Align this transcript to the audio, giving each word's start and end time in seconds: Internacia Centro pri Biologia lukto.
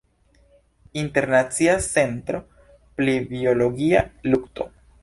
Internacia 1.01 1.77
Centro 1.89 2.43
pri 2.97 3.15
Biologia 3.35 4.05
lukto. 4.33 4.73